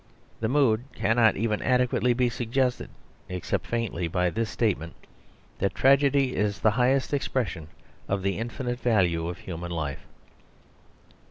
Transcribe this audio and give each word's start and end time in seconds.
The 0.39 0.47
mood 0.47 0.85
cannot 0.95 1.37
even 1.37 1.61
adequately 1.61 2.15
be 2.15 2.27
suggested, 2.27 2.89
except 3.29 3.67
faintly 3.67 4.07
by 4.07 4.31
this 4.31 4.49
statement 4.49 4.95
that 5.59 5.75
tragedy 5.75 6.35
is 6.35 6.59
the 6.61 6.71
highest 6.71 7.13
expression 7.13 7.67
of 8.09 8.23
the 8.23 8.39
infinite 8.39 8.79
value 8.79 9.27
of 9.27 9.37
human 9.37 9.69
life. 9.69 10.07